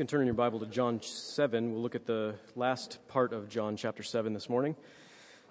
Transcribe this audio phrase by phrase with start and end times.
[0.00, 1.72] can turn in your Bible to John 7.
[1.72, 4.74] We'll look at the last part of John chapter 7 this morning,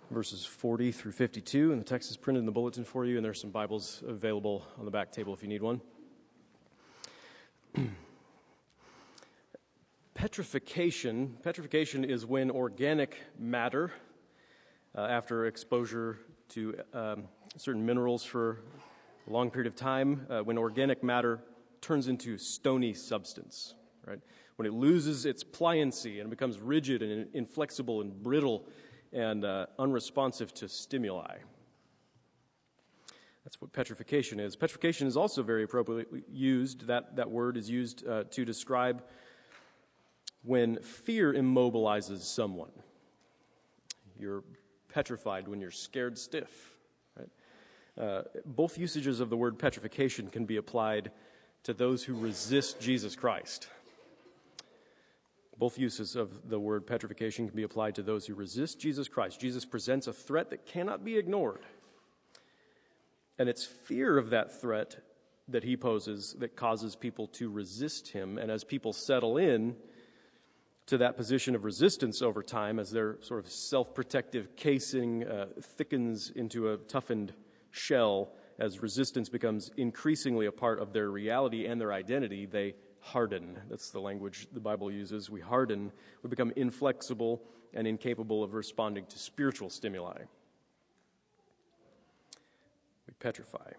[0.09, 1.72] verses 40 through 52.
[1.72, 4.66] And the text is printed in the bulletin for you, and there's some Bibles available
[4.80, 5.82] on the back table if you need one.
[10.16, 11.38] petrification.
[11.43, 13.91] Petrification is when organic matter,
[14.97, 17.25] uh, after exposure to um,
[17.55, 18.63] certain minerals for
[19.27, 21.39] a long period of time, uh, when organic matter
[21.81, 23.75] turns into stony substance,
[24.09, 24.20] right?
[24.55, 28.66] When it loses its pliancy and becomes rigid and inflexible and brittle
[29.13, 31.38] and uh, unresponsive to stimuli.
[33.44, 34.55] That's what petrification is.
[34.55, 36.88] Petrification is also very appropriately used.
[36.88, 39.04] That, that word is used uh, to describe
[40.44, 42.71] when fear immobilizes someone.
[44.20, 44.44] You're
[44.94, 46.76] petrified when you're scared stiff.
[47.18, 47.30] Right?
[47.98, 51.12] Uh, both usages of the word petrification can be applied
[51.63, 53.68] to those who resist Jesus Christ.
[55.59, 59.41] Both uses of the word petrification can be applied to those who resist Jesus Christ.
[59.41, 61.65] Jesus presents a threat that cannot be ignored.
[63.38, 64.95] And it's fear of that threat
[65.49, 68.37] that he poses that causes people to resist him.
[68.37, 69.75] And as people settle in
[70.85, 75.47] to that position of resistance over time, as their sort of self protective casing uh,
[75.61, 77.33] thickens into a toughened
[77.71, 83.59] shell, as resistance becomes increasingly a part of their reality and their identity, they harden.
[83.69, 85.30] That's the language the Bible uses.
[85.30, 85.92] We harden,
[86.23, 87.42] we become inflexible
[87.73, 90.17] and incapable of responding to spiritual stimuli.
[93.08, 93.72] We petrify.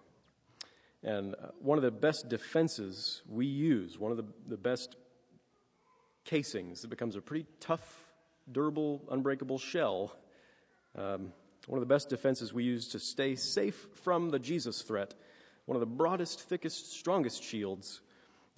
[1.03, 4.97] And uh, one of the best defenses we use, one of the, the best
[6.25, 8.05] casings that becomes a pretty tough,
[8.51, 10.15] durable, unbreakable shell,
[10.97, 11.33] um,
[11.67, 15.15] one of the best defenses we use to stay safe from the Jesus threat,
[15.67, 18.01] one of the broadest, thickest, strongest shields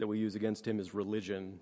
[0.02, 1.60] that we use against him is religion.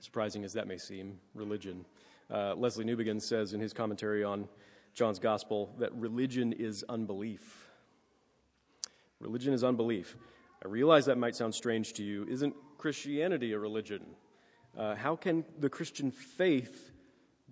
[0.00, 1.84] Surprising as that may seem, religion.
[2.30, 4.48] Uh, Lesslie Newbigin says in his commentary on
[4.94, 7.68] John's gospel that religion is unbelief.
[9.20, 10.16] Religion is unbelief.
[10.64, 12.26] I realize that might sound strange to you.
[12.26, 14.06] Isn't Christianity a religion?
[14.74, 16.92] Uh, how can the Christian faith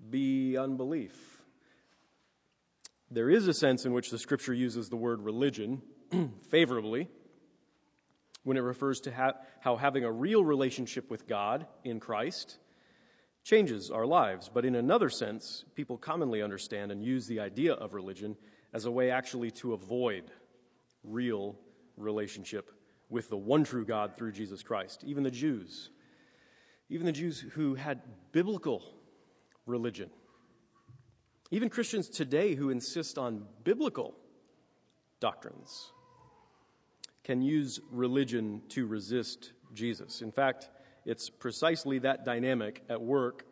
[0.09, 1.43] be unbelief?
[3.11, 5.83] There is a sense in which the scripture uses the word religion
[6.51, 7.11] favorably
[8.47, 12.59] when it refers to ha- how having a real relationship with God in Christ
[13.45, 14.51] changes our lives.
[14.53, 18.37] But in another sense, people commonly understand and use the idea of religion
[18.73, 20.31] as a way actually to avoid
[21.05, 21.57] real
[21.97, 22.71] relationship
[23.09, 25.05] with the one true God through Jesus Christ.
[25.05, 25.91] Even the Jews,
[26.89, 28.01] even the Jews who had
[28.33, 28.83] biblical
[29.67, 30.11] religion
[31.51, 34.15] even Christians today who insist on biblical
[35.21, 35.93] doctrines
[37.27, 40.23] can use religion to resist Jesus.
[40.23, 40.71] In fact,
[41.05, 43.45] it's precisely that dynamic at work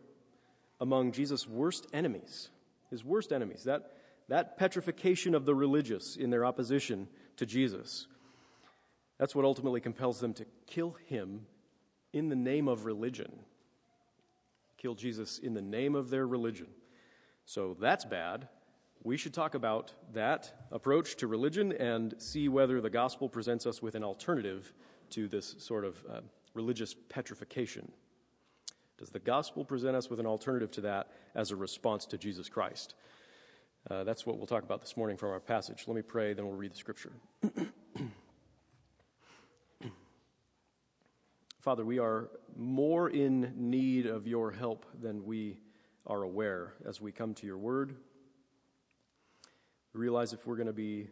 [0.81, 2.51] among Jesus' worst enemies,
[2.89, 3.95] his worst enemies, that,
[4.29, 8.07] that petrification of the religious in their opposition to Jesus.
[9.19, 11.45] That's what ultimately compels them to kill him
[12.13, 13.41] in the name of religion.
[14.77, 16.69] Kill Jesus in the name of their religion.
[17.45, 18.47] So that's bad.
[19.07, 23.83] We should talk about that approach to religion and see whether the gospel presents us
[23.83, 24.73] with an alternative
[25.11, 26.21] to this sort of uh,
[26.55, 27.93] religious petrification.
[28.97, 32.49] Does the gospel present us with an alternative to that as a response to Jesus
[32.49, 32.95] Christ?
[33.91, 35.85] Uh, that's what we'll talk about this morning from our passage.
[35.87, 37.13] Let me pray, then we'll read the scripture.
[41.61, 45.59] Father, we are more in need of your help than we
[46.07, 47.97] are aware as we come to your word.
[49.95, 51.09] We realize if we're going to be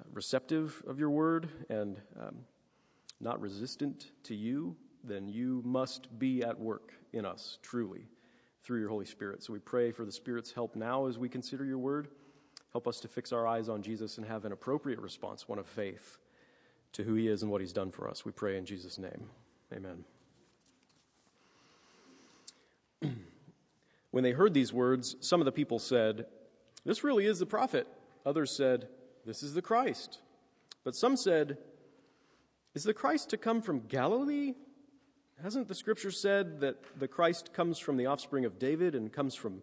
[0.00, 2.36] uh, receptive of your word and um,
[3.20, 4.74] not resistant to you,
[5.04, 8.06] then you must be at work in us truly
[8.62, 9.42] through your Holy Spirit.
[9.42, 12.08] So we pray for the Spirit's help now as we consider your word.
[12.72, 15.66] Help us to fix our eyes on Jesus and have an appropriate response, one of
[15.66, 16.18] faith,
[16.92, 18.24] to who he is and what he's done for us.
[18.24, 19.28] We pray in Jesus' name.
[19.72, 20.04] Amen.
[24.10, 26.26] When they heard these words, some of the people said,
[26.84, 27.86] This really is the prophet.
[28.26, 28.88] Others said,
[29.24, 30.18] This is the Christ.
[30.84, 31.58] But some said,
[32.74, 34.54] Is the Christ to come from Galilee?
[35.42, 39.34] Hasn't the scripture said that the Christ comes from the offspring of David and comes
[39.34, 39.62] from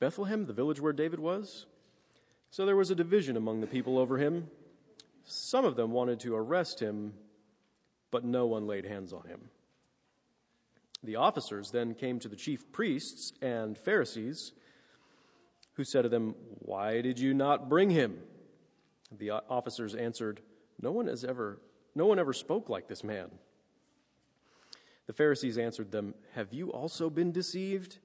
[0.00, 1.66] Bethlehem, the village where David was?
[2.50, 4.48] So there was a division among the people over him.
[5.24, 7.12] Some of them wanted to arrest him,
[8.10, 9.50] but no one laid hands on him.
[11.02, 14.52] The officers then came to the chief priests and Pharisees,
[15.78, 18.18] who said to them, Why did you not bring him?
[19.16, 20.40] The officers answered,
[20.82, 21.60] No one has ever,
[21.94, 23.30] no one ever spoke like this man.
[25.06, 27.98] The Pharisees answered them, Have you also been deceived?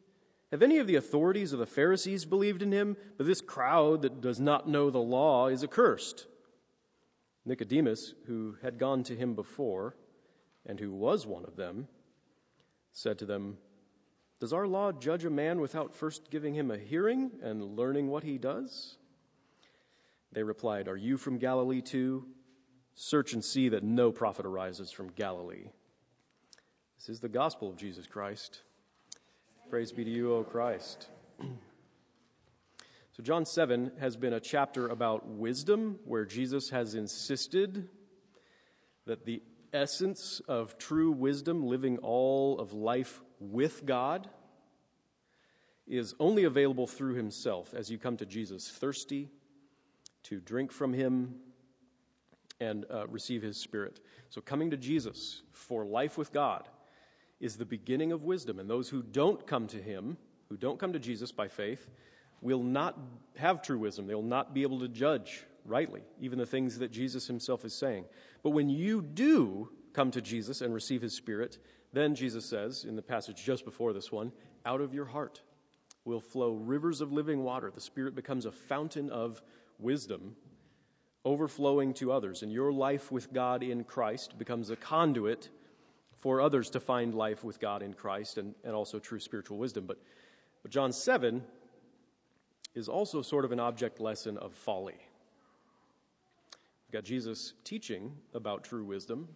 [0.51, 2.95] Have any of the authorities of the Pharisees believed in him?
[3.17, 6.27] But this crowd that does not know the law is accursed.
[7.43, 9.95] Nicodemus, who had gone to him before,
[10.63, 11.87] and who was one of them,
[12.91, 13.57] said to them,
[14.43, 18.23] Does our law judge a man without first giving him a hearing and learning what
[18.23, 18.97] he does?
[20.33, 22.25] They replied, Are you from Galilee too?
[22.93, 25.69] Search and see that no prophet arises from Galilee.
[26.97, 28.63] This is the gospel of Jesus Christ.
[29.69, 31.07] Praise be to you, O Christ.
[33.15, 37.87] So, John 7 has been a chapter about wisdom where Jesus has insisted
[39.05, 44.29] that the essence of true wisdom, living all of life with God,
[45.87, 49.29] is only available through Himself as you come to Jesus thirsty,
[50.23, 51.35] to drink from Him,
[52.59, 53.99] and uh, receive His Spirit.
[54.29, 56.69] So, coming to Jesus for life with God
[57.43, 58.57] is the beginning of wisdom.
[58.57, 60.17] And those who don't come to him,
[60.47, 61.89] who don't come to Jesus by faith,
[62.41, 62.97] will not
[63.35, 64.07] have true wisdom.
[64.07, 67.73] They will not be able to judge rightly, even the things that Jesus himself is
[67.73, 68.05] saying.
[68.43, 71.57] But when you do come to Jesus and receive his Spirit,
[71.93, 74.31] then Jesus says in the passage just before this one,
[74.65, 75.41] out of your heart
[76.05, 77.71] will flow rivers of living water.
[77.73, 79.41] The Spirit becomes a fountain of
[79.79, 80.35] wisdom
[81.25, 82.43] overflowing to others.
[82.43, 85.49] And your life with God in Christ becomes a conduit
[86.19, 89.85] for others to find life with God in Christ and, and also true spiritual wisdom.
[89.85, 89.99] But,
[90.61, 91.43] but John 7
[92.75, 94.97] is also sort of an object lesson of folly.
[96.87, 99.27] We've got Jesus teaching about true wisdom,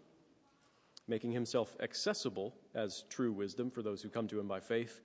[1.07, 5.01] making himself accessible as true wisdom for those who come to him by faith,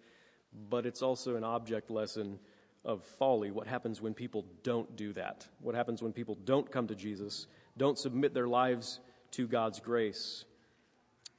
[0.68, 2.38] but it's also an object lesson
[2.84, 3.50] of folly.
[3.50, 5.46] What happens when people don't do that?
[5.60, 7.46] What happens when people don't come to Jesus,
[7.76, 9.00] don't submit their lives
[9.32, 10.44] to God's grace?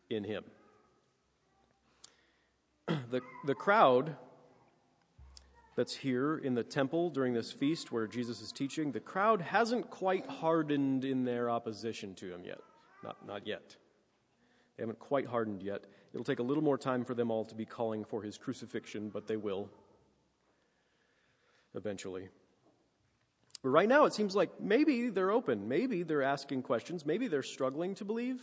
[0.10, 0.44] in him.
[2.88, 4.16] the, the crowd
[5.76, 9.90] that's here in the temple during this feast where Jesus is teaching, the crowd hasn't
[9.90, 12.60] quite hardened in their opposition to him yet.
[13.04, 13.76] Not, not yet.
[14.78, 15.86] They haven't quite hardened yet.
[16.14, 19.10] It'll take a little more time for them all to be calling for his crucifixion,
[19.10, 19.70] but they will
[21.76, 22.30] eventually.
[23.62, 25.68] But right now, it seems like maybe they're open.
[25.68, 27.06] Maybe they're asking questions.
[27.06, 28.42] Maybe they're struggling to believe.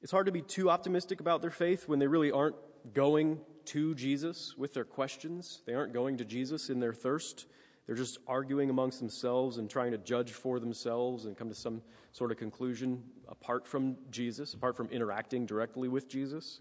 [0.00, 2.56] It's hard to be too optimistic about their faith when they really aren't
[2.94, 5.62] going to Jesus with their questions.
[5.66, 7.46] They aren't going to Jesus in their thirst.
[7.86, 11.82] They're just arguing amongst themselves and trying to judge for themselves and come to some
[12.12, 13.02] sort of conclusion
[13.32, 16.60] apart from Jesus, apart from interacting directly with Jesus.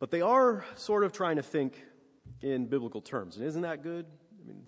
[0.00, 1.80] But they are sort of trying to think
[2.40, 3.36] in biblical terms.
[3.36, 4.06] And isn't that good?
[4.42, 4.64] I mean,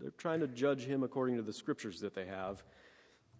[0.00, 2.62] they're trying to judge him according to the scriptures that they have.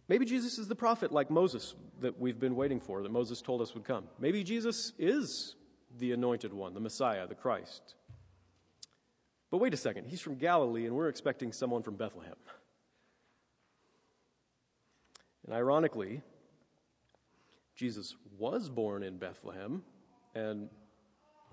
[0.08, 3.62] Maybe Jesus is the prophet like Moses that we've been waiting for, that Moses told
[3.62, 4.04] us would come.
[4.18, 5.54] Maybe Jesus is
[5.98, 7.94] the anointed one, the Messiah, the Christ.
[9.50, 12.34] But wait a second, he's from Galilee, and we're expecting someone from Bethlehem.
[15.44, 16.22] And ironically,
[17.80, 19.82] Jesus was born in Bethlehem,
[20.34, 20.68] and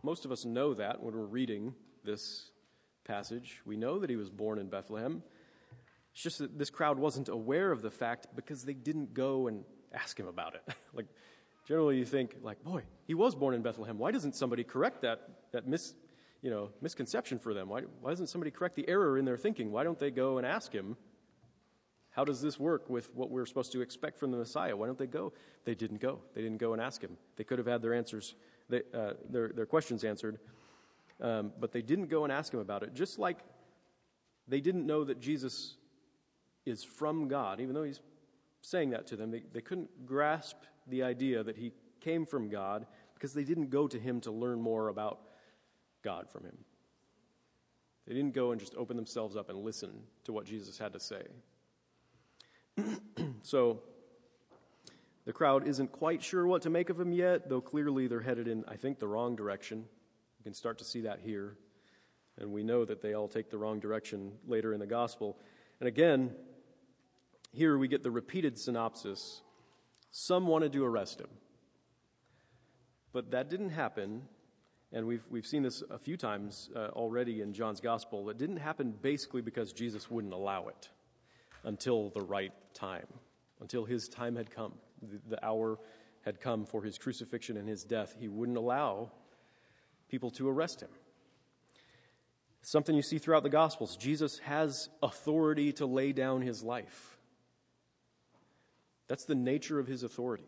[0.03, 2.51] most of us know that when we're reading this
[3.05, 3.61] passage.
[3.65, 5.23] We know that he was born in Bethlehem.
[6.11, 9.63] It's just that this crowd wasn't aware of the fact because they didn't go and
[9.93, 10.63] ask him about it.
[10.93, 11.05] like,
[11.65, 13.97] generally you think, like, boy, he was born in Bethlehem.
[13.97, 15.93] Why doesn't somebody correct that, that mis,
[16.41, 17.69] you know, misconception for them?
[17.69, 19.71] Why, why doesn't somebody correct the error in their thinking?
[19.71, 20.97] Why don't they go and ask him,
[22.17, 24.75] how does this work with what we're supposed to expect from the Messiah?
[24.75, 25.33] Why don't they go?
[25.65, 26.19] They didn't go.
[26.33, 27.15] They didn't go and ask him.
[27.35, 28.33] They could have had their answers,
[28.69, 30.39] they, uh, their, their questions answered,
[31.21, 32.95] um, but they didn't go and ask him about it.
[32.95, 33.37] Just like
[34.47, 35.75] they didn't know that Jesus
[36.65, 38.01] is from God, even though he's
[38.61, 40.57] saying that to them, they, they couldn't grasp
[40.87, 41.71] the idea that he
[42.01, 45.19] came from God because they didn't go to him to learn more about
[46.03, 46.57] God from him.
[48.07, 49.91] They didn't go and just open themselves up and listen
[50.23, 51.21] to what Jesus had to say.
[53.41, 53.81] so
[55.25, 58.47] the crowd isn't quite sure what to make of him yet, though clearly they're headed
[58.47, 59.79] in, I think, the wrong direction.
[60.39, 61.57] You can start to see that here.
[62.37, 65.37] And we know that they all take the wrong direction later in the gospel.
[65.79, 66.31] And again,
[67.51, 69.41] here we get the repeated synopsis
[70.11, 71.27] some wanted to arrest him.
[73.11, 74.21] But that didn't happen,
[74.91, 78.29] and we've, we've seen this a few times uh, already in John's gospel.
[78.29, 80.89] It didn't happen basically because Jesus wouldn't allow it
[81.67, 83.05] until the right time,
[83.59, 84.73] until his time had come.
[85.29, 85.77] The, hour
[86.21, 88.15] had come for his crucifixion and his death.
[88.17, 89.11] He wouldn't allow
[90.09, 90.89] people to arrest him.
[92.61, 93.97] Something you see throughout the Gospels.
[93.97, 97.17] Jesus has authority to lay down his life.
[99.07, 100.47] That's the nature of his authority.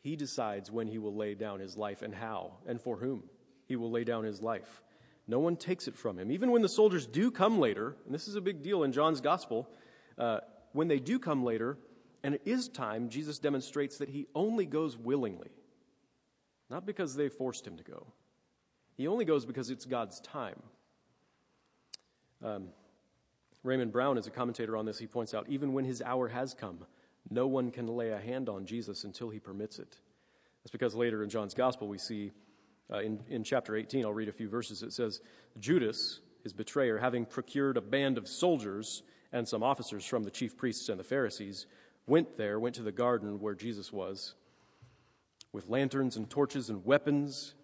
[0.00, 3.24] He decides when he will lay down his life and how and for whom
[3.66, 4.82] he will lay down his life.
[5.28, 6.30] No one takes it from him.
[6.30, 9.20] Even when the soldiers do come later, and this is a big deal in John's
[9.20, 9.68] gospel,
[10.18, 10.38] uh,
[10.72, 11.78] when they do come later,
[12.22, 15.50] and it is time, Jesus demonstrates that he only goes willingly,
[16.70, 18.06] not because they forced him to go.
[18.96, 20.62] He only goes because it's God's time.
[22.42, 22.68] Um,
[23.62, 24.98] Raymond Brown is a commentator on this.
[24.98, 26.78] He points out even when his hour has come,
[27.30, 29.98] no one can lay a hand on Jesus until he permits it.
[30.62, 32.32] That's because later in John's gospel we see
[32.92, 34.82] uh, in, in chapter 18, I'll read a few verses.
[34.82, 35.20] It says,
[35.58, 39.02] Judas, his betrayer, having procured a band of soldiers
[39.32, 41.66] and some officers from the chief priests and the Pharisees,
[42.06, 44.34] went there, went to the garden where Jesus was,
[45.52, 47.54] with lanterns and torches and weapons.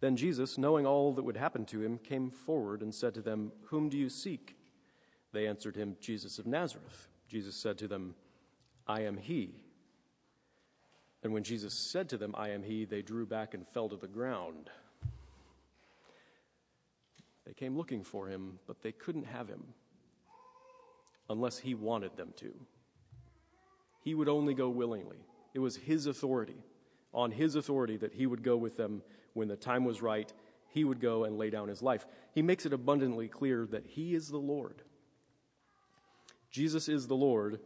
[0.00, 3.52] Then Jesus, knowing all that would happen to him, came forward and said to them,
[3.66, 4.56] Whom do you seek?
[5.32, 7.08] They answered him, Jesus of Nazareth.
[7.28, 8.14] Jesus said to them,
[8.86, 9.61] I am he.
[11.22, 13.96] And when Jesus said to them, I am he, they drew back and fell to
[13.96, 14.70] the ground.
[17.46, 19.62] They came looking for him, but they couldn't have him
[21.28, 22.52] unless he wanted them to.
[24.02, 25.18] He would only go willingly.
[25.54, 26.56] It was his authority,
[27.12, 29.02] on his authority, that he would go with them
[29.34, 30.32] when the time was right.
[30.70, 32.06] He would go and lay down his life.
[32.32, 34.82] He makes it abundantly clear that he is the Lord.
[36.50, 37.60] Jesus is the Lord.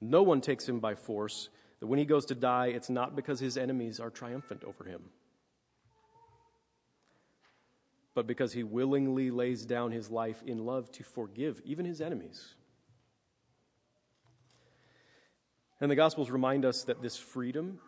[0.00, 1.48] No one takes him by force.
[1.80, 5.02] That when he goes to die, it's not because his enemies are triumphant over him,
[8.14, 12.54] but because he willingly lays down his life in love to forgive even his enemies.
[15.80, 17.78] And the Gospels remind us that this freedom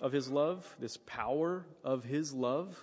[0.00, 2.80] of his love, this power of his love,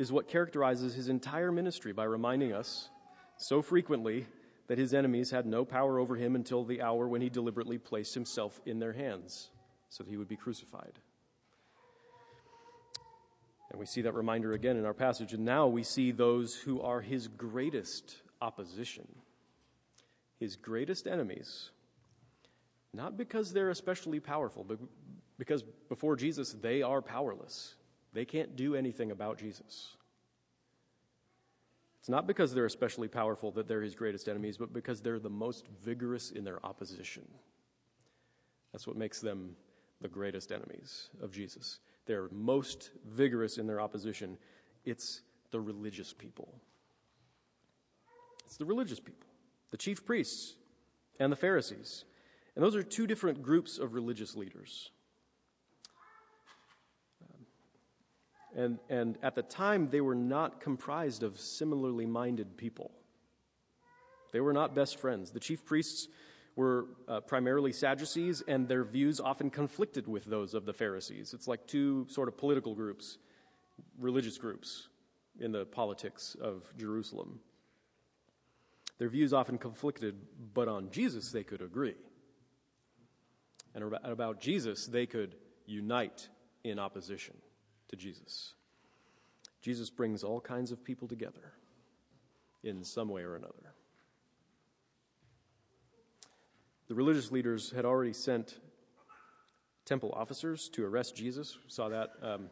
[0.00, 2.88] is what characterizes his entire ministry by reminding us
[3.36, 4.26] so frequently
[4.68, 8.14] that his enemies had no power over him until the hour when he deliberately placed
[8.14, 9.48] himself in their hands
[9.88, 10.98] so that he would be crucified.
[13.70, 15.32] And we see that reminder again in our passage.
[15.34, 19.06] And now we see those who are his greatest opposition,
[20.38, 21.70] his greatest enemies
[22.94, 24.78] not because they're especially powerful, but
[25.38, 27.74] because before Jesus, they are powerless.
[28.12, 29.96] They can't do anything about Jesus.
[32.00, 35.30] It's not because they're especially powerful that they're his greatest enemies, but because they're the
[35.30, 37.26] most vigorous in their opposition.
[38.72, 39.56] That's what makes them
[40.00, 41.80] the greatest enemies of Jesus.
[42.06, 44.38] They're most vigorous in their opposition.
[44.84, 46.54] It's the religious people.
[48.46, 49.26] It's the religious people,
[49.70, 50.54] the chief priests
[51.20, 52.04] and the Pharisees.
[52.54, 54.90] And those are two different groups of religious leaders.
[58.56, 62.90] And, and at the time, they were not comprised of similarly minded people.
[64.32, 65.30] They were not best friends.
[65.30, 66.08] The chief priests
[66.56, 71.32] were uh, primarily Sadducees, and their views often conflicted with those of the Pharisees.
[71.32, 73.18] It's like two sort of political groups,
[73.98, 74.88] religious groups
[75.40, 77.38] in the politics of Jerusalem.
[78.98, 80.16] Their views often conflicted,
[80.52, 81.94] but on Jesus they could agree
[83.74, 85.36] and about Jesus, they could
[85.66, 86.28] unite
[86.64, 87.34] in opposition
[87.88, 88.54] to Jesus.
[89.60, 91.52] Jesus brings all kinds of people together
[92.62, 93.74] in some way or another.
[96.88, 98.58] The religious leaders had already sent
[99.84, 101.56] temple officers to arrest Jesus.
[101.64, 102.46] We saw that um,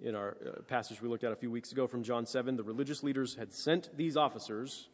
[0.00, 2.56] in our uh, passage we looked at a few weeks ago from John 7.
[2.56, 4.88] The religious leaders had sent these officers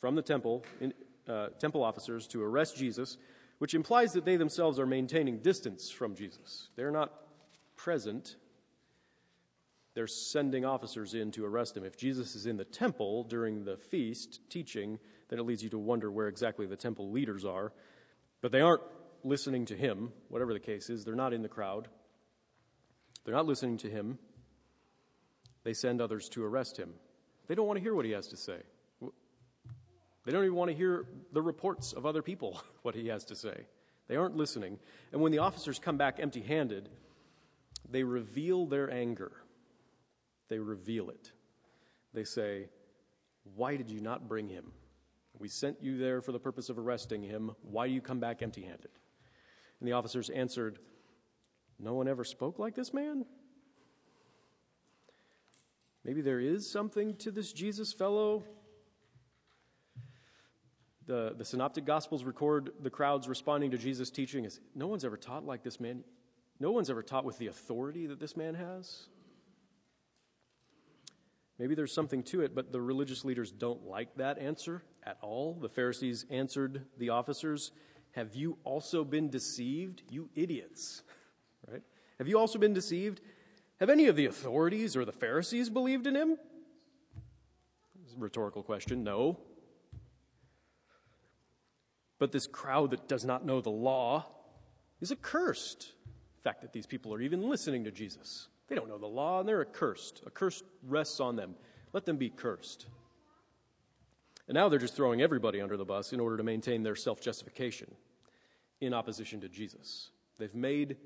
[0.00, 0.94] from the temple, in,
[1.28, 3.18] uh, temple officers, to arrest Jesus
[3.58, 6.68] which implies that they themselves are maintaining distance from Jesus.
[6.76, 7.12] They're not
[7.76, 8.36] present.
[9.96, 11.82] They're sending officers in to arrest him.
[11.82, 14.98] If Jesus is in the temple during the feast teaching,
[15.30, 17.72] then it leads you to wonder where exactly the temple leaders are.
[18.42, 18.82] But they aren't
[19.24, 21.02] listening to him, whatever the case is.
[21.02, 21.88] They're not in the crowd.
[23.24, 24.18] They're not listening to him.
[25.64, 26.92] They send others to arrest him.
[27.46, 28.58] They don't want to hear what he has to say.
[29.00, 33.34] They don't even want to hear the reports of other people, what he has to
[33.34, 33.64] say.
[34.08, 34.78] They aren't listening.
[35.10, 36.90] And when the officers come back empty handed,
[37.88, 39.32] they reveal their anger.
[40.48, 41.32] They reveal it.
[42.14, 42.68] They say,
[43.54, 44.72] Why did you not bring him?
[45.38, 47.52] We sent you there for the purpose of arresting him.
[47.62, 48.90] Why do you come back empty handed?
[49.80, 50.78] And the officers answered,
[51.78, 53.26] No one ever spoke like this man?
[56.04, 58.44] Maybe there is something to this Jesus fellow
[61.06, 65.16] the, the synoptic gospels record the crowds responding to jesus teaching as no one's ever
[65.16, 66.02] taught like this man
[66.58, 69.06] no one's ever taught with the authority that this man has
[71.58, 75.54] maybe there's something to it but the religious leaders don't like that answer at all
[75.60, 77.72] the pharisees answered the officers
[78.12, 80.02] Have you also been deceived?
[80.10, 81.02] You idiots.
[81.68, 81.82] Right?
[82.18, 83.20] Have you also been deceived?
[83.80, 86.38] Have any of the authorities or the Pharisees believed in him?
[88.16, 89.04] rhetorical question.
[89.04, 89.38] No.
[92.18, 94.26] But this crowd that does not know the law
[95.00, 95.92] is accursed.
[96.36, 98.48] The fact that these people are even listening to Jesus.
[98.68, 100.22] They don't know the law and they're accursed.
[100.26, 101.54] A curse rests on them.
[101.92, 102.86] Let them be cursed.
[104.48, 107.20] And now they're just throwing everybody under the bus in order to maintain their self
[107.20, 107.94] justification
[108.80, 110.10] in opposition to Jesus.
[110.38, 110.96] They've made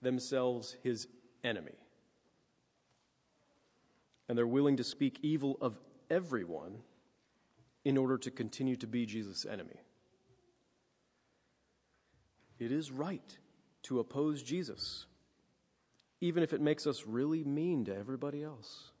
[0.00, 1.08] themselves his
[1.44, 1.72] enemy.
[4.28, 5.78] And they're willing to speak evil of
[6.10, 6.78] everyone
[7.84, 9.80] in order to continue to be Jesus' enemy.
[12.58, 13.38] It is right
[13.84, 15.06] to oppose Jesus,
[16.22, 18.92] even if it makes us really mean to everybody else.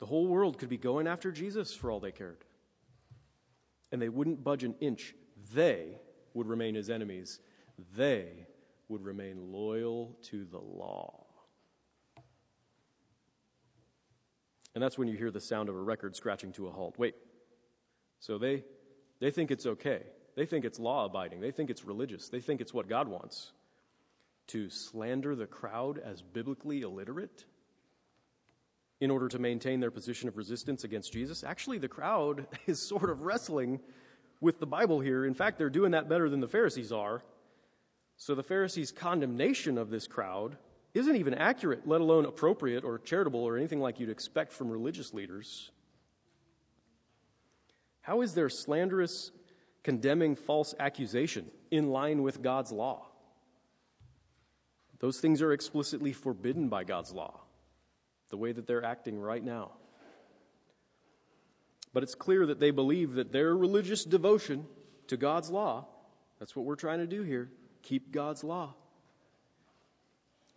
[0.00, 2.42] The whole world could be going after Jesus for all they cared.
[3.92, 5.14] And they wouldn't budge an inch.
[5.54, 5.98] They
[6.32, 7.38] would remain his enemies.
[7.96, 8.46] They
[8.88, 11.26] would remain loyal to the law.
[14.74, 16.94] And that's when you hear the sound of a record scratching to a halt.
[16.96, 17.14] Wait.
[18.20, 18.64] So they
[19.20, 20.04] they think it's okay.
[20.34, 21.40] They think it's law abiding.
[21.40, 22.30] They think it's religious.
[22.30, 23.52] They think it's what God wants.
[24.48, 27.44] To slander the crowd as biblically illiterate
[29.00, 31.44] in order to maintain their position of resistance against Jesus.
[31.44, 33.80] Actually, the crowd is sort of wrestling
[34.40, 35.24] with the Bible here.
[35.24, 37.22] In fact, they're doing that better than the Pharisees are.
[38.16, 40.56] So the Pharisees' condemnation of this crowd
[40.94, 45.14] isn't even accurate, let alone appropriate or charitable or anything like you'd expect from religious
[45.14, 45.70] leaders.
[48.00, 49.30] How is their slanderous,
[49.84, 53.07] condemning false accusation in line with God's law?
[55.00, 57.40] Those things are explicitly forbidden by God's law,
[58.30, 59.72] the way that they're acting right now.
[61.92, 64.66] But it's clear that they believe that their religious devotion
[65.06, 65.86] to God's law,
[66.38, 67.50] that's what we're trying to do here,
[67.82, 68.74] keep God's law.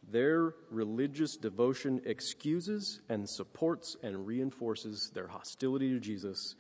[0.10, 6.56] Their religious devotion excuses and supports and reinforces their hostility to Jesus,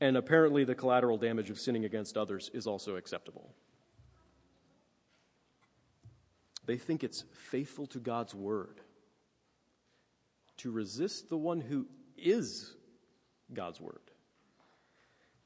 [0.00, 3.54] and apparently the collateral damage of sinning against others is also acceptable.
[6.66, 8.80] They think it's faithful to God's word
[10.58, 12.74] to resist the one who is
[13.52, 14.00] God's word.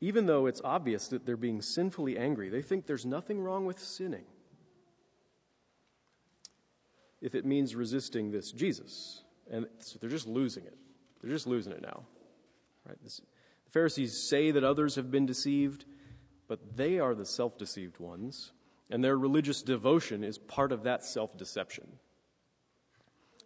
[0.00, 3.78] Even though it's obvious that they're being sinfully angry, they think there's nothing wrong with
[3.78, 4.24] sinning
[7.20, 9.22] if it means resisting this Jesus.
[9.50, 10.76] And so they're just losing it.
[11.20, 12.04] They're just losing it now.
[12.88, 12.96] Right?
[13.02, 13.20] This,
[13.64, 15.85] the Pharisees say that others have been deceived,
[16.48, 18.52] but they are the self deceived ones,
[18.90, 21.87] and their religious devotion is part of that self deception.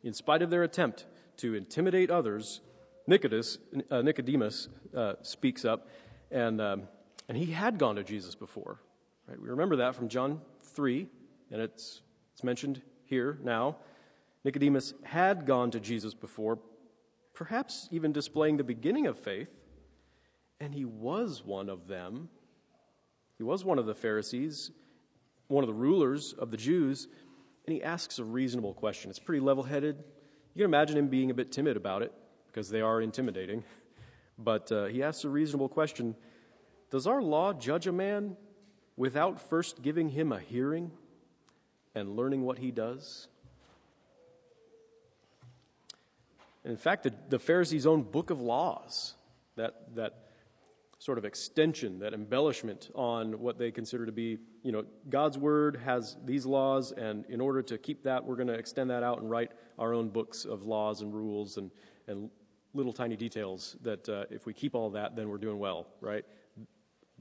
[0.02, 1.06] In spite of their attempt
[1.38, 2.60] to intimidate others,
[3.06, 3.58] Nicodemus,
[3.90, 5.88] uh, Nicodemus uh, speaks up,
[6.30, 6.82] and, um,
[7.28, 8.80] and he had gone to Jesus before.
[9.28, 9.40] Right?
[9.40, 11.06] We remember that from John 3,
[11.50, 12.02] and it's,
[12.32, 13.76] it's mentioned here now.
[14.44, 16.58] Nicodemus had gone to Jesus before,
[17.34, 19.48] perhaps even displaying the beginning of faith,
[20.60, 22.28] and he was one of them.
[23.36, 24.70] He was one of the Pharisees,
[25.48, 27.08] one of the rulers of the Jews,
[27.66, 29.10] and he asks a reasonable question.
[29.10, 29.96] It's pretty level headed.
[30.54, 32.12] You can imagine him being a bit timid about it
[32.46, 33.64] because they are intimidating.
[34.38, 36.14] But uh, he asks a reasonable question
[36.90, 38.36] Does our law judge a man
[38.96, 40.90] without first giving him a hearing?
[41.94, 43.28] and learning what he does?
[46.64, 49.14] And in fact, the, the Pharisees' own book of laws,
[49.56, 50.23] that, that
[50.98, 55.80] sort of extension, that embellishment on what they consider to be, you know, God's word
[55.84, 59.20] has these laws, and in order to keep that, we're going to extend that out
[59.20, 61.70] and write our own books of laws and rules and,
[62.06, 62.30] and
[62.74, 66.24] little tiny details that uh, if we keep all that, then we're doing well, right?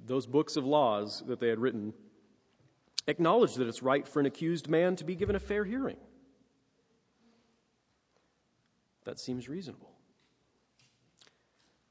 [0.05, 1.93] Those books of laws that they had written
[3.07, 5.97] acknowledge that it's right for an accused man to be given a fair hearing.
[9.05, 9.92] That seems reasonable.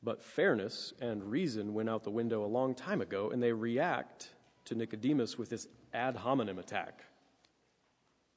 [0.03, 4.31] But fairness and reason went out the window a long time ago, and they react
[4.65, 7.05] to Nicodemus with this ad hominem attack.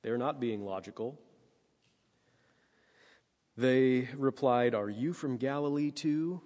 [0.04, 1.20] They're not being logical.
[3.58, 6.42] They replied, Are you from Galilee too?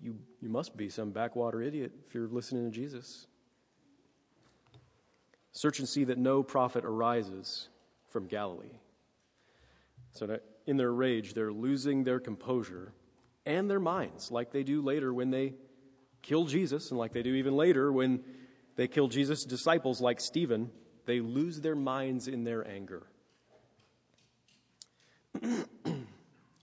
[0.00, 3.26] You, you must be some backwater idiot if you're listening to Jesus.
[5.52, 7.68] Search and see that no prophet arises
[8.08, 8.78] from Galilee.
[10.12, 12.92] So, in their rage, they're losing their composure
[13.48, 15.54] and their minds, like they do later when they
[16.22, 18.22] kill Jesus, and like they do even later when
[18.76, 20.70] they kill Jesus' disciples, like Stephen.
[21.06, 23.06] They lose their minds in their anger.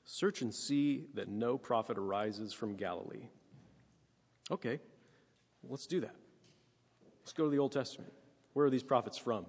[0.06, 3.28] Search and see that no prophet arises from Galilee.
[4.52, 4.80] Okay,
[5.70, 6.16] Let's do that.
[7.22, 8.14] Let's go to the Old Testament.
[8.54, 9.46] Where are these prophets from?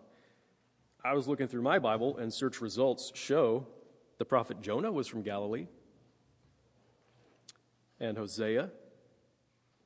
[1.04, 3.66] I was looking through my Bible, and search results show
[4.18, 5.66] the prophet Jonah was from Galilee,
[8.00, 8.70] and Hosea,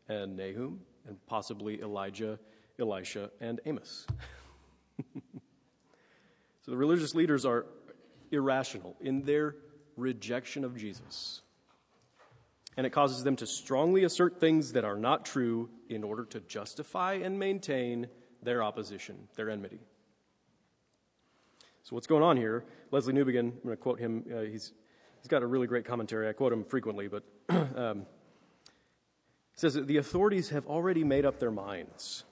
[0.09, 2.39] and Nahum, and possibly Elijah,
[2.79, 4.07] Elisha, and Amos.
[5.15, 7.67] so the religious leaders are
[8.31, 9.57] irrational in their
[9.97, 11.43] rejection of Jesus.
[12.77, 16.41] And it causes them to strongly assert things that are not true in order to
[16.41, 18.09] justify and maintain
[18.43, 19.81] their opposition, their enmity.
[21.83, 22.65] So, what's going on here?
[22.93, 24.25] Lesslie Newbigin, I'm going to quote him.
[24.33, 24.73] Uh, he's,
[25.21, 26.29] he's got a really great commentary.
[26.29, 28.07] I quote him frequently, but um,
[29.53, 32.25] he says that the authorities have already made up their minds.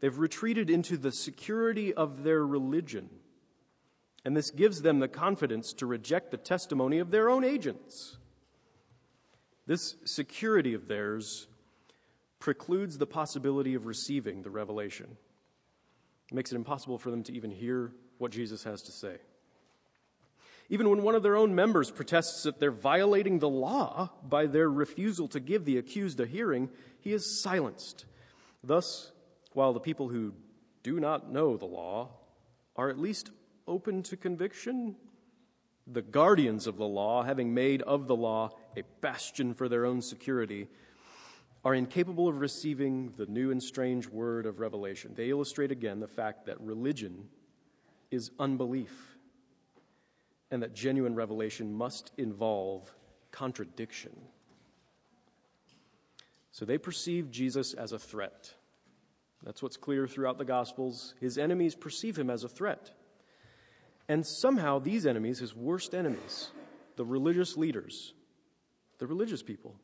[0.00, 3.10] They've retreated into the security of their religion,
[4.24, 8.16] and this gives them the confidence to reject the testimony of their own agents.
[9.66, 11.46] This security of theirs
[12.38, 15.16] precludes the possibility of receiving the revelation.
[16.30, 19.18] It makes it impossible for them to even hear what Jesus has to say.
[20.72, 24.70] Even when one of their own members protests that they're violating the law by their
[24.70, 28.06] refusal to give the accused a hearing, he is silenced.
[28.62, 29.10] Thus,
[29.52, 30.32] while the people who
[30.84, 32.10] do not know the law
[32.76, 33.30] are at least
[33.66, 34.94] open to conviction,
[35.88, 40.00] the guardians of the law, having made of the law a bastion for their own
[40.00, 40.68] security,
[41.64, 45.12] are incapable of receiving the new and strange word of revelation.
[45.16, 47.28] They illustrate again the fact that religion
[48.10, 49.18] is unbelief,
[50.50, 52.92] and that genuine revelation must involve
[53.30, 54.12] contradiction.
[56.52, 58.52] So they perceive Jesus as a threat.
[59.42, 61.14] That's what's clear throughout the Gospels.
[61.20, 62.90] His enemies perceive him as a threat.
[64.08, 66.50] And somehow these enemies, his worst enemies,
[66.96, 68.12] the religious leaders,
[68.98, 69.76] the religious people,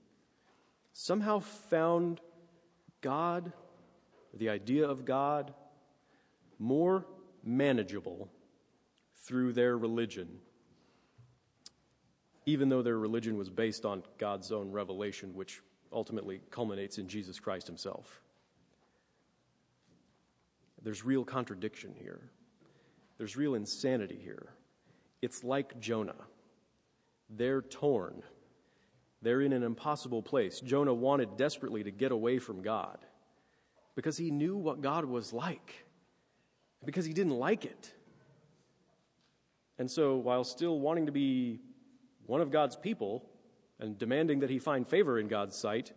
[0.92, 2.20] somehow found
[3.00, 3.52] God,
[4.34, 5.54] the idea of God,
[6.58, 7.06] more
[7.44, 8.28] manageable
[9.24, 10.40] through their religion,
[12.46, 15.60] even though their religion was based on God's own revelation, which
[15.92, 18.20] ultimately culminates in Jesus Christ himself.
[20.82, 22.20] There's real contradiction here.
[23.18, 24.46] There's real insanity here.
[25.22, 26.14] It's like Jonah.
[27.28, 28.22] They're torn.
[29.22, 30.60] They're in an impossible place.
[30.60, 32.98] Jonah wanted desperately to get away from God
[33.96, 35.86] because he knew what God was like
[36.84, 37.92] because he didn't like it.
[39.78, 41.60] And so, while still wanting to be
[42.26, 43.24] one of God's people
[43.78, 45.92] and demanding that he find favor in God's sight,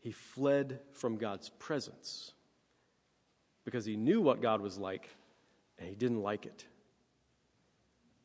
[0.00, 2.32] he fled from God's presence
[3.64, 5.08] because he knew what God was like
[5.78, 6.64] and he didn't like it.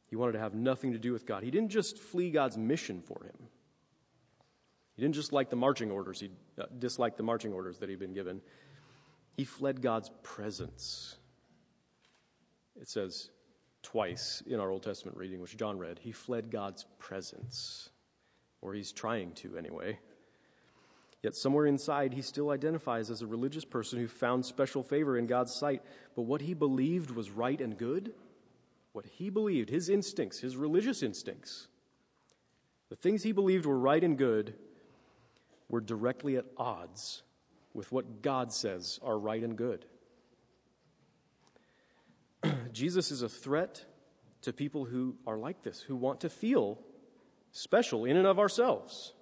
[0.07, 1.43] He wanted to have nothing to do with God.
[1.43, 3.47] He didn't just flee God's mission for him.
[4.95, 7.99] He didn't just like the marching orders, he uh, disliked the marching orders that he'd
[7.99, 8.41] been given.
[9.35, 11.17] He fled God's presence.
[12.79, 13.29] It says
[13.85, 17.91] twice in our Old Testament reading, which John read, he fled God's presence,
[18.59, 19.99] or he's trying to anyway.
[21.21, 25.27] Yet somewhere inside, he still identifies as a religious person who found special favor in
[25.27, 25.83] God's sight.
[26.15, 28.11] But what he believed was right and good,
[28.93, 31.67] what he believed, his instincts, his religious instincts,
[32.89, 34.55] the things he believed were right and good,
[35.69, 37.21] were directly at odds
[37.75, 39.85] with what God says are right and good.
[42.75, 43.85] Jesus is a threat
[44.41, 46.77] to people who are like this, who want to feel
[47.53, 49.13] special in and of ourselves,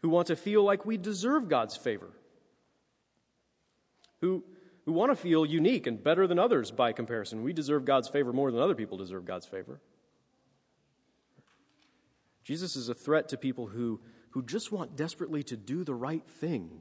[0.00, 2.10] who want to feel like we deserve God's favor,
[4.20, 4.42] who,
[4.84, 7.44] who want to feel unique and better than others by comparison.
[7.44, 9.80] We deserve God's favor more than other people deserve God's favor.
[12.42, 16.26] Jesus is a threat to people who, who just want desperately to do the right
[16.26, 16.80] thing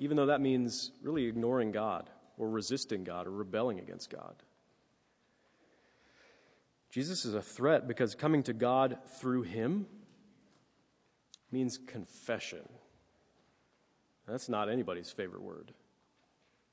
[0.00, 4.34] even though that means really ignoring God or resisting God or rebelling against God.
[6.90, 9.86] Jesus is a threat because coming to God through him
[11.52, 12.66] means confession.
[14.26, 15.72] That's not anybody's favorite word.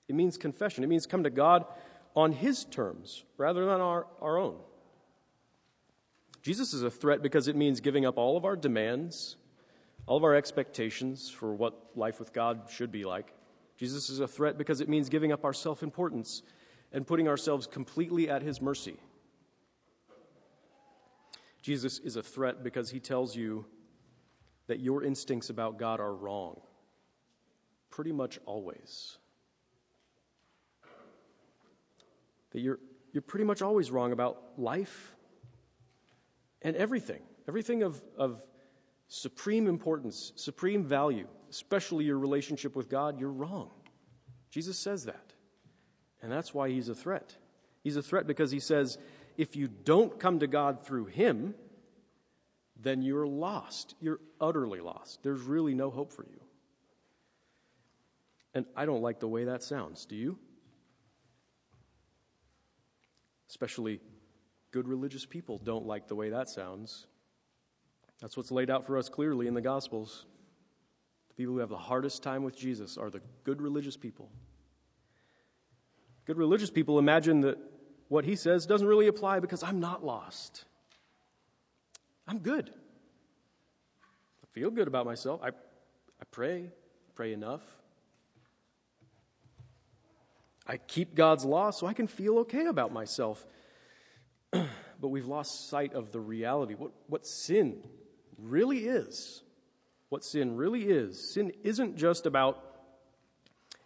[0.07, 0.83] It means confession.
[0.83, 1.65] It means come to God
[2.15, 4.57] on his terms rather than our, our own.
[6.41, 9.35] Jesus is a threat because it means giving up all of our demands
[10.07, 13.33] all of our expectations for what life with God should be like.
[13.77, 16.41] Jesus is a threat because it means giving up our self importance
[16.91, 18.97] and putting ourselves completely at His mercy.
[21.61, 23.65] Jesus is a threat because He tells you
[24.67, 26.59] that your instincts about God are wrong,
[27.89, 29.17] pretty much always.
[32.51, 32.79] That you're,
[33.11, 35.15] you're pretty much always wrong about life
[36.61, 37.21] and everything.
[37.47, 38.41] Everything of, of
[39.07, 43.71] supreme importance, supreme value, especially your relationship with God, you're wrong.
[44.49, 45.33] Jesus says that.
[46.21, 47.35] And that's why he's a threat.
[47.83, 48.97] He's a threat because he says,
[49.37, 51.53] if you don't come to God through him,
[52.81, 53.95] then you're lost.
[53.99, 55.19] You're utterly lost.
[55.23, 56.39] There's really no hope for you.
[58.53, 60.05] And I don't like the way that sounds.
[60.05, 60.37] Do you?
[63.49, 63.99] Especially
[64.71, 67.07] good religious people don't like the way that sounds.
[68.21, 70.25] That's what's laid out for us clearly in the Gospels.
[71.29, 74.29] The people who have the hardest time with Jesus are the good religious people.
[76.25, 77.57] Good religious people imagine that
[78.07, 80.65] what he says doesn't really apply because I'm not lost.
[82.27, 82.69] I'm good.
[84.43, 85.41] I feel good about myself.
[85.43, 86.71] I, I pray,
[87.15, 87.61] pray enough.
[90.65, 93.45] I keep God's law so I can feel okay about myself.
[94.51, 97.83] but we've lost sight of the reality, what, what sin
[98.37, 99.43] really is.
[100.09, 101.33] What sin really is.
[101.33, 102.63] Sin isn't just about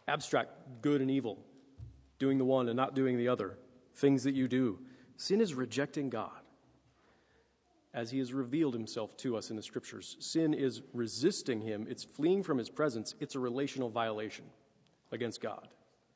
[0.08, 1.40] abstract good and evil,
[2.18, 3.58] doing the one and not doing the other,
[3.96, 4.80] things that you do.
[5.18, 6.32] Sin is rejecting God
[7.94, 10.18] as he has revealed himself to us in the scriptures.
[10.20, 14.46] Sin is resisting him, it's fleeing from his presence, it's a relational violation
[15.12, 15.68] against God.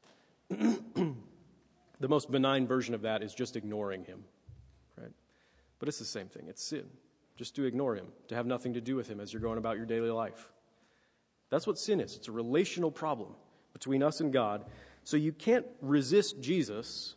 [0.50, 4.24] the most benign version of that is just ignoring him,
[4.98, 5.12] right?
[5.80, 6.46] But it's the same thing.
[6.48, 6.86] It's sin.
[7.36, 9.78] Just to ignore him, to have nothing to do with him as you're going about
[9.78, 10.52] your daily life.
[11.50, 12.16] That's what sin is.
[12.16, 13.36] It's a relational problem
[13.74, 14.66] between us and God.
[15.04, 17.16] So you can't resist Jesus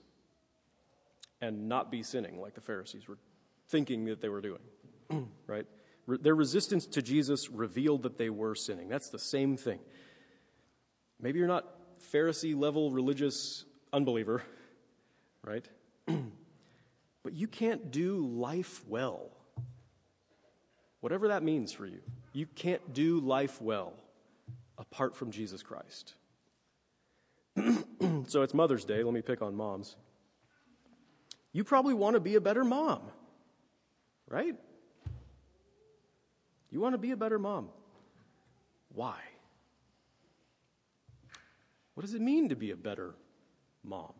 [1.40, 3.18] and not be sinning like the Pharisees were
[3.68, 4.60] thinking that they were doing,
[5.46, 5.66] right?
[6.06, 8.88] Their resistance to Jesus revealed that they were sinning.
[8.88, 9.80] That's the same thing.
[11.20, 11.66] Maybe you're not
[12.12, 14.42] Pharisee level religious unbeliever,
[15.42, 15.66] right?
[16.06, 19.35] but you can't do life well.
[21.00, 22.00] Whatever that means for you,
[22.32, 23.92] you can't do life well
[24.78, 26.14] apart from Jesus Christ.
[28.26, 29.02] so it's Mother's Day.
[29.02, 29.96] Let me pick on moms.
[31.52, 33.00] You probably want to be a better mom,
[34.28, 34.54] right?
[36.70, 37.68] You want to be a better mom.
[38.92, 39.16] Why?
[41.94, 43.14] What does it mean to be a better
[43.82, 44.12] mom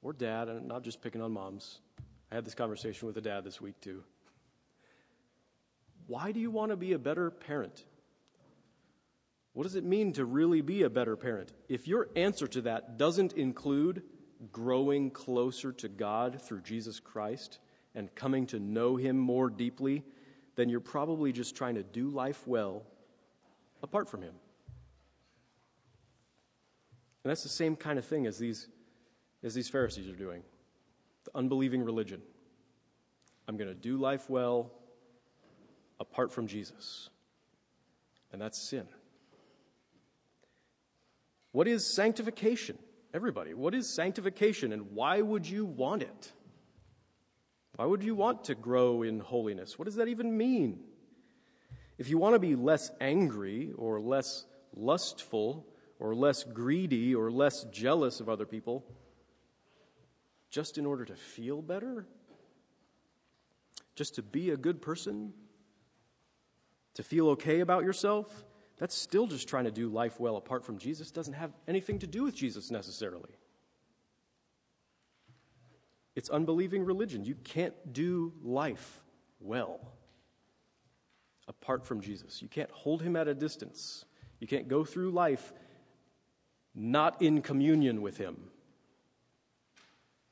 [0.00, 0.48] or dad?
[0.48, 1.80] And I'm not just picking on moms.
[2.32, 4.02] I had this conversation with a dad this week, too.
[6.10, 7.84] Why do you want to be a better parent?
[9.52, 11.52] What does it mean to really be a better parent?
[11.68, 14.02] If your answer to that doesn't include
[14.50, 17.60] growing closer to God through Jesus Christ
[17.94, 20.02] and coming to know Him more deeply,
[20.56, 22.82] then you're probably just trying to do life well
[23.80, 24.34] apart from Him.
[27.22, 28.66] And that's the same kind of thing as these,
[29.44, 30.42] as these Pharisees are doing
[31.22, 32.20] the unbelieving religion.
[33.46, 34.72] I'm going to do life well
[36.00, 37.10] apart from Jesus.
[38.32, 38.88] And that's sin.
[41.52, 42.78] What is sanctification?
[43.12, 46.32] Everybody, what is sanctification and why would you want it?
[47.76, 49.78] Why would you want to grow in holiness?
[49.78, 50.80] What does that even mean?
[51.98, 55.66] If you want to be less angry or less lustful
[55.98, 58.86] or less greedy or less jealous of other people
[60.50, 62.06] just in order to feel better?
[63.96, 65.32] Just to be a good person?
[66.94, 68.44] To feel okay about yourself?
[68.78, 71.10] That's still just trying to do life well apart from Jesus.
[71.10, 73.30] Doesn't have anything to do with Jesus necessarily.
[76.16, 77.24] It's unbelieving religion.
[77.24, 79.00] You can't do life
[79.38, 79.80] well
[81.46, 82.42] apart from Jesus.
[82.42, 84.04] You can't hold him at a distance.
[84.40, 85.52] You can't go through life
[86.74, 88.36] not in communion with Him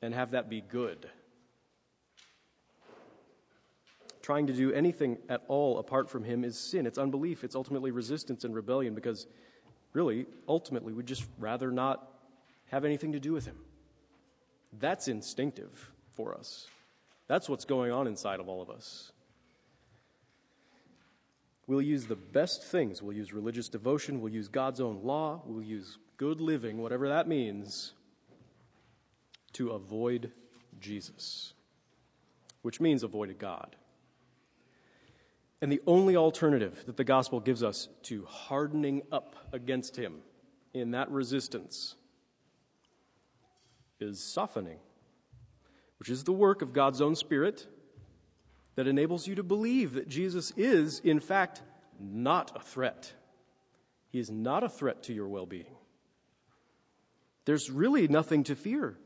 [0.01, 1.09] and have that be good.
[4.29, 6.85] Trying to do anything at all apart from Him is sin.
[6.85, 7.43] It's unbelief.
[7.43, 9.25] It's ultimately resistance and rebellion because,
[9.93, 12.07] really, ultimately, we'd just rather not
[12.67, 13.55] have anything to do with Him.
[14.71, 16.67] That's instinctive for us.
[17.25, 19.11] That's what's going on inside of all of us.
[21.65, 23.01] We'll use the best things.
[23.01, 24.21] We'll use religious devotion.
[24.21, 25.41] We'll use God's own law.
[25.43, 27.93] We'll use good living, whatever that means,
[29.53, 30.31] to avoid
[30.79, 31.53] Jesus,
[32.61, 33.75] which means avoid God.
[35.61, 40.19] And the only alternative that the gospel gives us to hardening up against him
[40.73, 41.95] in that resistance
[43.99, 44.79] is softening,
[45.97, 47.67] which is the work of God's own Spirit
[48.75, 51.61] that enables you to believe that Jesus is, in fact,
[51.99, 53.11] not a threat.
[54.09, 55.75] He is not a threat to your well being.
[57.43, 58.97] There's really nothing to fear.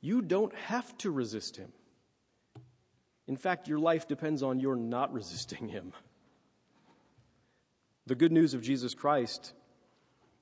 [0.00, 1.72] You don't have to resist him.
[3.30, 5.92] In fact, your life depends on your not resisting him.
[8.06, 9.52] The good news of Jesus Christ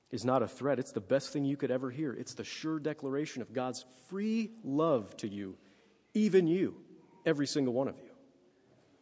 [0.09, 0.79] is not a threat.
[0.79, 2.11] It's the best thing you could ever hear.
[2.11, 5.55] It's the sure declaration of God's free love to you,
[6.15, 6.77] even you,
[7.27, 8.09] every single one of you,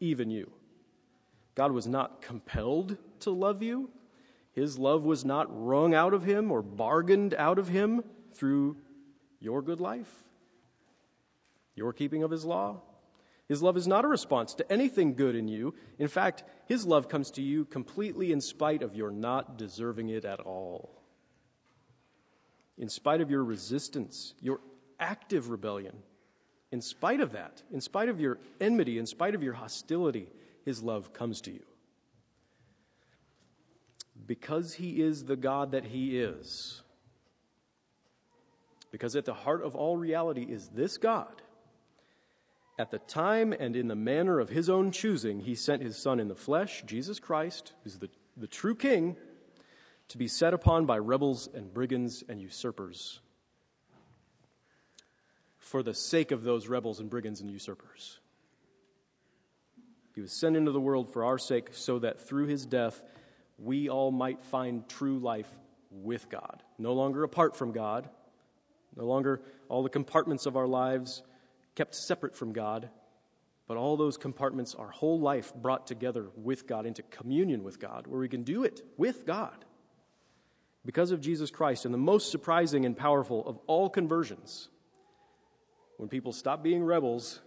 [0.02, 0.52] even you.
[1.56, 3.90] God was not compelled to love you.
[4.52, 8.76] His love was not wrung out of him or bargained out of him through
[9.40, 10.12] your good life,
[11.74, 12.82] your keeping of his law.
[13.48, 15.74] His love is not a response to anything good in you.
[16.00, 20.26] In fact, his love comes to you completely in spite of your not deserving it
[20.26, 20.98] at all
[22.78, 24.60] in spite of your resistance, your
[25.00, 25.96] active rebellion,
[26.72, 30.28] in spite of that, in spite of your enmity, in spite of your hostility,
[30.64, 31.64] his love comes to you.
[34.26, 36.82] Because he is the God that he is.
[38.92, 41.42] Because at the heart of all reality is this God.
[42.80, 46.20] At the time and in the manner of his own choosing, he sent his Son
[46.20, 49.18] in the flesh, Jesus Christ, who's the, the true King,
[50.10, 53.20] to be set upon by rebels and brigands and usurpers.
[55.58, 58.20] For the sake of those rebels and brigands and usurpers.
[60.14, 63.04] He was sent into the world for our sake so that through his death
[63.58, 65.50] we all might find true life
[65.92, 68.08] with God, no longer apart from God,
[68.96, 71.24] no longer all the compartments of our lives
[71.78, 72.90] kept separate from God,
[73.68, 78.08] but all those compartments, our whole life brought together with God into communion with God,
[78.08, 79.64] where we can do it with God
[80.84, 84.70] because of Jesus Christ and the most surprising and powerful of all conversions.
[85.98, 87.42] When people stop being rebels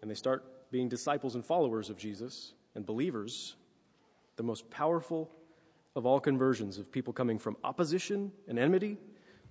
[0.00, 3.56] and they start being disciples and followers of Jesus and believers,
[4.36, 5.28] the most powerful
[5.96, 8.96] of all conversions of people coming from opposition and enmity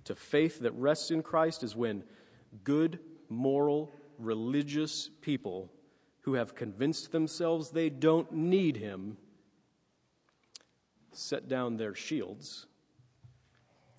[0.04, 2.02] to faith that rests in Christ is when
[2.62, 5.70] good, moral, religious people
[6.20, 9.16] who have convinced themselves they don't need Him
[11.12, 12.66] set down their shields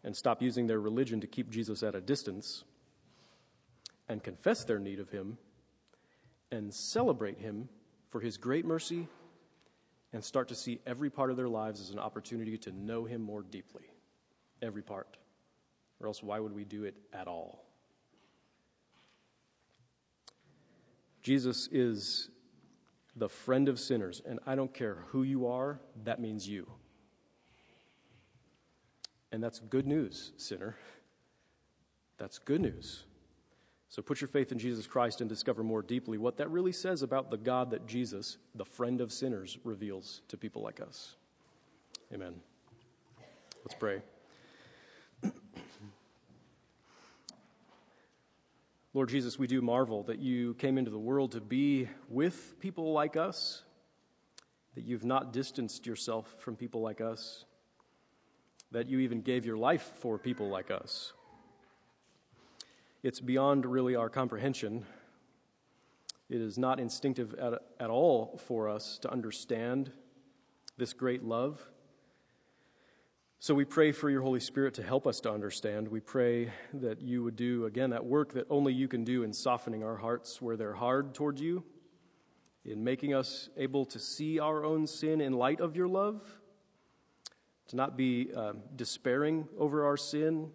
[0.03, 2.63] and stop using their religion to keep Jesus at a distance
[4.07, 5.38] and confess their need of him
[6.51, 7.69] and celebrate him
[8.09, 9.07] for his great mercy
[10.13, 13.21] and start to see every part of their lives as an opportunity to know him
[13.21, 13.83] more deeply.
[14.61, 15.17] Every part.
[15.99, 17.64] Or else, why would we do it at all?
[21.25, 22.29] Jesus is
[23.15, 26.69] the friend of sinners, and I don't care who you are, that means you.
[29.31, 30.75] And that's good news, sinner.
[32.19, 33.05] That's good news.
[33.89, 37.01] So put your faith in Jesus Christ and discover more deeply what that really says
[37.01, 41.15] about the God that Jesus, the friend of sinners, reveals to people like us.
[42.13, 42.35] Amen.
[43.63, 44.03] Let's pray.
[48.95, 52.93] Lord Jesus, we do marvel that you came into the world to be with people
[52.93, 53.62] like us,
[54.73, 57.43] that you've not distanced yourself from people like us
[58.71, 61.12] that you even gave your life for people like us.
[63.03, 64.86] It's beyond really our comprehension.
[66.29, 69.91] It is not instinctive at, at all for us to understand
[70.77, 71.62] this great love.
[73.39, 75.89] So we pray for your Holy Spirit to help us to understand.
[75.89, 79.34] We pray that you would do, again, that work that only you can do in
[79.34, 81.63] softening our hearts where they're hard towards you,
[82.63, 86.24] in making us able to see our own sin in light of your love
[87.67, 90.50] to not be uh, despairing over our sin,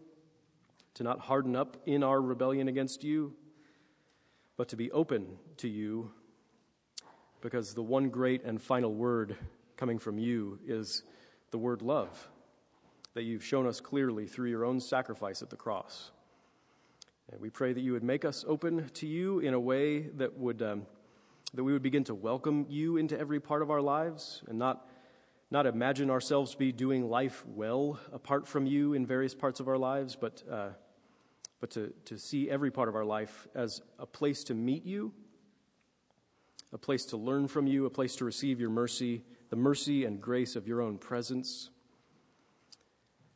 [0.95, 3.35] to not harden up in our rebellion against you,
[4.57, 6.11] but to be open to you,
[7.41, 9.37] because the one great and final word
[9.77, 11.03] coming from you is
[11.51, 12.30] the word love
[13.15, 16.11] that you've shown us clearly through your own sacrifice at the cross.
[17.31, 20.37] And we pray that you would make us open to you in a way that
[20.39, 20.87] would um,
[21.55, 24.87] that we would begin to welcome you into every part of our lives and not
[25.51, 29.67] not imagine ourselves to be doing life well apart from you in various parts of
[29.67, 30.69] our lives, but, uh,
[31.61, 35.13] but to, to see every part of our life as a place to meet you,
[36.73, 40.21] a place to learn from you, a place to receive your mercy, the mercy and
[40.21, 41.71] grace of your own presence,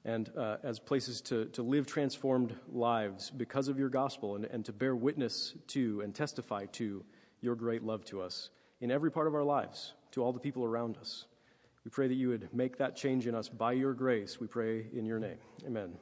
[0.04, 4.64] and uh, as places to, to live transformed lives because of your gospel and, and
[4.64, 7.04] to bear witness to and testify to
[7.40, 8.50] your great love to us
[8.80, 11.24] in every part of our lives, to all the people around us.
[11.84, 14.40] We pray that you would make that change in us by your grace.
[14.40, 15.38] We pray in your name.
[15.66, 15.94] Amen.